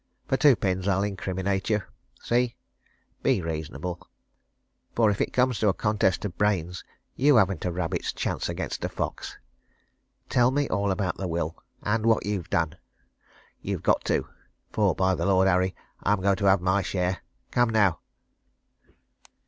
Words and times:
For 0.27 0.35
two 0.35 0.55
pins 0.55 0.87
I'll 0.87 1.03
incriminate 1.03 1.69
you! 1.69 1.83
See? 2.21 2.55
Be 3.21 3.39
reasonable 3.39 4.09
for 4.95 5.11
if 5.11 5.21
it 5.21 5.31
comes 5.31 5.59
to 5.59 5.67
a 5.69 5.75
contest 5.75 6.25
of 6.25 6.39
brains, 6.39 6.83
you 7.15 7.35
haven't 7.35 7.65
a 7.65 7.71
rabbit's 7.71 8.11
chance 8.11 8.49
against 8.49 8.83
a 8.83 8.89
fox. 8.89 9.37
Tell 10.27 10.49
me 10.49 10.67
all 10.69 10.89
about 10.89 11.17
the 11.17 11.27
will 11.27 11.55
and 11.83 12.07
what 12.07 12.25
you've 12.25 12.49
done. 12.49 12.77
You've 13.61 13.83
got 13.83 14.03
to 14.05 14.27
for, 14.71 14.95
by 14.95 15.13
the 15.13 15.27
Lord 15.27 15.47
Harry! 15.47 15.75
I'm 16.01 16.19
going 16.19 16.37
to 16.37 16.45
have 16.45 16.61
my 16.61 16.81
share. 16.81 17.19
Come, 17.51 17.69
now!" 17.69 17.99